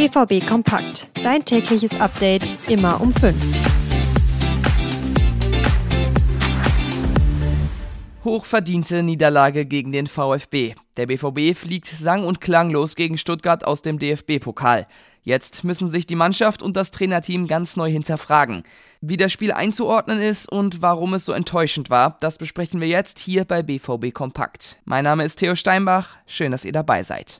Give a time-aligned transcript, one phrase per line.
[0.00, 1.10] BVB Kompakt.
[1.22, 3.36] Dein tägliches Update immer um 5.
[8.24, 10.74] Hochverdiente Niederlage gegen den VfB.
[10.96, 14.86] Der BVB fliegt sang- und klanglos gegen Stuttgart aus dem DFB-Pokal.
[15.22, 18.62] Jetzt müssen sich die Mannschaft und das Trainerteam ganz neu hinterfragen.
[19.02, 23.18] Wie das Spiel einzuordnen ist und warum es so enttäuschend war, das besprechen wir jetzt
[23.18, 24.78] hier bei BVB Kompakt.
[24.86, 27.38] Mein Name ist Theo Steinbach, schön, dass ihr dabei seid.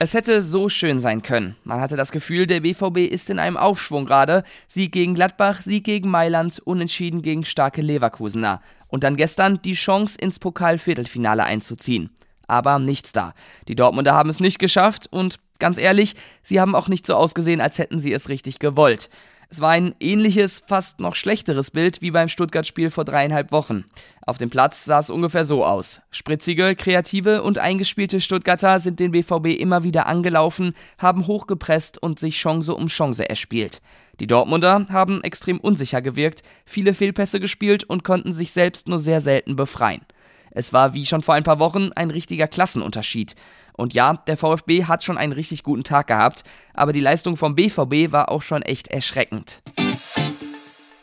[0.00, 1.56] Es hätte so schön sein können.
[1.64, 4.44] Man hatte das Gefühl, der BVB ist in einem Aufschwung gerade.
[4.68, 8.62] Sieg gegen Gladbach, Sieg gegen Mailand, unentschieden gegen starke Leverkusener.
[8.86, 12.10] Und dann gestern die Chance, ins Pokalviertelfinale einzuziehen.
[12.46, 13.34] Aber nichts da.
[13.66, 17.60] Die Dortmunder haben es nicht geschafft und ganz ehrlich, sie haben auch nicht so ausgesehen,
[17.60, 19.10] als hätten sie es richtig gewollt.
[19.50, 23.84] Es war ein ähnliches, fast noch schlechteres Bild wie beim Stuttgart-Spiel vor dreieinhalb Wochen.
[24.28, 26.02] Auf dem Platz sah es ungefähr so aus.
[26.10, 32.36] Spritzige, kreative und eingespielte Stuttgarter sind den BVB immer wieder angelaufen, haben hochgepresst und sich
[32.36, 33.80] Chance um Chance erspielt.
[34.20, 39.22] Die Dortmunder haben extrem unsicher gewirkt, viele Fehlpässe gespielt und konnten sich selbst nur sehr
[39.22, 40.02] selten befreien.
[40.50, 43.34] Es war wie schon vor ein paar Wochen ein richtiger Klassenunterschied.
[43.72, 46.44] Und ja, der VfB hat schon einen richtig guten Tag gehabt,
[46.74, 49.62] aber die Leistung vom BVB war auch schon echt erschreckend.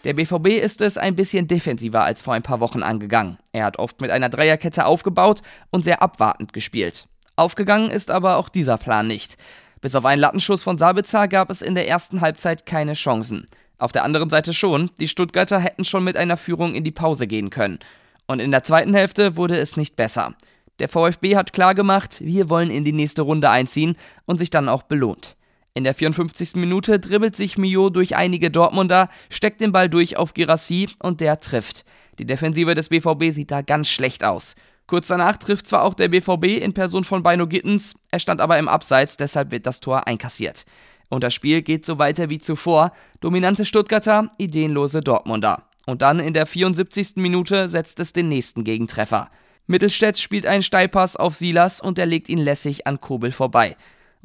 [0.05, 3.39] Der BVB ist es ein bisschen defensiver als vor ein paar Wochen angegangen.
[3.53, 7.07] Er hat oft mit einer Dreierkette aufgebaut und sehr abwartend gespielt.
[7.35, 9.35] Aufgegangen ist aber auch dieser Plan nicht.
[9.81, 13.47] Bis auf einen Lattenschuss von Sabitzer gab es in der ersten Halbzeit keine Chancen.
[13.79, 17.25] Auf der anderen Seite schon, die Stuttgarter hätten schon mit einer Führung in die Pause
[17.25, 17.79] gehen können.
[18.27, 20.35] Und in der zweiten Hälfte wurde es nicht besser.
[20.77, 24.83] Der VfB hat klargemacht, wir wollen in die nächste Runde einziehen und sich dann auch
[24.83, 25.35] belohnt.
[25.77, 26.55] In der 54.
[26.55, 31.41] Minute dribbelt sich Mio durch einige Dortmunder, steckt den Ball durch auf Girassi und der
[31.41, 31.83] trifft.
[32.17, 34.55] Die Defensive des BVB sieht da ganz schlecht aus.
[34.87, 38.57] Kurz danach trifft zwar auch der BVB in Person von Beino Gittens, er stand aber
[38.57, 40.63] im Abseits, deshalb wird das Tor einkassiert.
[41.09, 42.93] Und das Spiel geht so weiter wie zuvor.
[43.19, 45.63] Dominante Stuttgarter, ideenlose Dortmunder.
[45.85, 47.17] Und dann in der 74.
[47.17, 49.29] Minute setzt es den nächsten Gegentreffer.
[49.67, 53.75] Mittelstädt spielt einen Steilpass auf Silas und er legt ihn lässig an Kobel vorbei.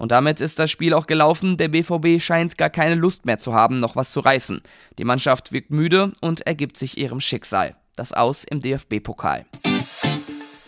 [0.00, 1.58] Und damit ist das Spiel auch gelaufen.
[1.58, 4.62] Der BVB scheint gar keine Lust mehr zu haben, noch was zu reißen.
[4.96, 7.76] Die Mannschaft wirkt müde und ergibt sich ihrem Schicksal.
[7.96, 9.44] Das Aus im DFB-Pokal.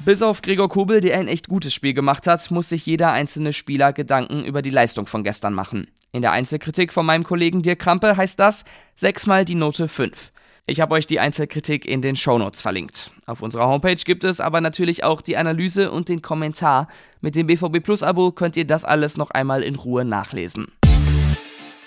[0.00, 3.54] Bis auf Gregor Kobel, der ein echt gutes Spiel gemacht hat, muss sich jeder einzelne
[3.54, 5.88] Spieler Gedanken über die Leistung von gestern machen.
[6.12, 8.65] In der Einzelkritik von meinem Kollegen Dirk Krampe heißt das
[8.97, 10.31] sechsmal die Note 5.
[10.64, 13.10] Ich habe euch die Einzelkritik in den Shownotes verlinkt.
[13.26, 16.86] Auf unserer Homepage gibt es aber natürlich auch die Analyse und den Kommentar.
[17.20, 20.70] Mit dem BVB Plus Abo könnt ihr das alles noch einmal in Ruhe nachlesen.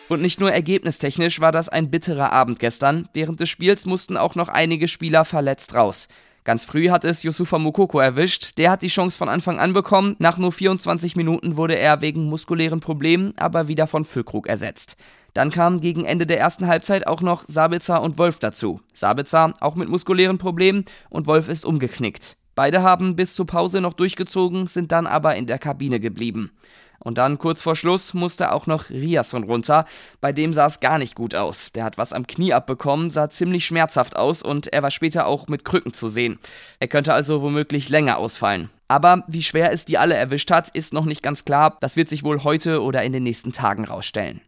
[0.09, 3.07] Und nicht nur ergebnistechnisch war das ein bitterer Abend gestern.
[3.13, 6.09] Während des Spiels mussten auch noch einige Spieler verletzt raus.
[6.45, 8.59] Ganz früh hat es Yusufa Mukoko erwischt.
[8.59, 10.15] Der hat die Chance von Anfang an bekommen.
[10.19, 14.95] Nach nur 24 Minuten wurde er wegen muskulären Problemen aber wieder von Füllkrug ersetzt.
[15.33, 18.79] Dann kamen gegen Ende der ersten Halbzeit auch noch Sabitzer und Wolf dazu.
[18.93, 22.37] Sabitzer auch mit muskulären Problemen und Wolf ist umgeknickt.
[22.55, 26.51] Beide haben bis zur Pause noch durchgezogen, sind dann aber in der Kabine geblieben.
[26.99, 29.85] Und dann kurz vor Schluss musste auch noch Riasson runter.
[30.21, 31.71] Bei dem sah es gar nicht gut aus.
[31.73, 35.47] Der hat was am Knie abbekommen, sah ziemlich schmerzhaft aus und er war später auch
[35.47, 36.39] mit Krücken zu sehen.
[36.79, 38.69] Er könnte also womöglich länger ausfallen.
[38.87, 41.77] Aber wie schwer es die alle erwischt hat, ist noch nicht ganz klar.
[41.81, 44.41] Das wird sich wohl heute oder in den nächsten Tagen rausstellen.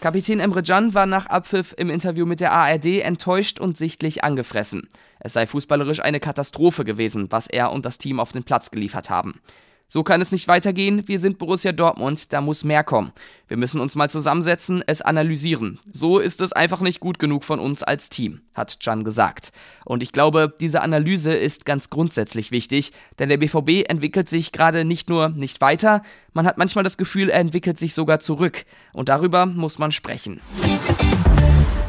[0.00, 4.88] Kapitän Emre Can war nach Abpfiff im Interview mit der ARD enttäuscht und sichtlich angefressen.
[5.24, 9.08] Es sei fußballerisch eine Katastrophe gewesen, was er und das Team auf den Platz geliefert
[9.08, 9.40] haben.
[9.88, 11.08] So kann es nicht weitergehen.
[11.08, 13.12] Wir sind Borussia Dortmund, da muss mehr kommen.
[13.48, 15.80] Wir müssen uns mal zusammensetzen, es analysieren.
[15.90, 19.52] So ist es einfach nicht gut genug von uns als Team, hat Can gesagt.
[19.86, 24.84] Und ich glaube, diese Analyse ist ganz grundsätzlich wichtig, denn der BVB entwickelt sich gerade
[24.84, 26.02] nicht nur nicht weiter,
[26.34, 28.64] man hat manchmal das Gefühl, er entwickelt sich sogar zurück.
[28.92, 30.40] Und darüber muss man sprechen.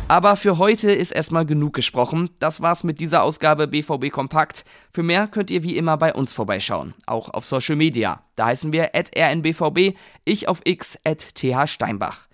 [0.07, 2.29] Aber für heute ist erstmal genug gesprochen.
[2.39, 4.63] Das war's mit dieser Ausgabe BVB Kompakt.
[4.93, 8.21] Für mehr könnt ihr wie immer bei uns vorbeischauen, auch auf Social Media.
[8.35, 10.99] Da heißen wir rnbvb, ich auf x
[11.33, 12.27] thsteinbach.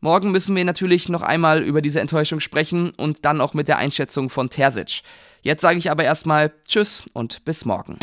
[0.00, 3.78] Morgen müssen wir natürlich noch einmal über diese Enttäuschung sprechen und dann auch mit der
[3.78, 5.02] Einschätzung von Terzic.
[5.42, 7.98] Jetzt sage ich aber erstmal Tschüss und bis morgen.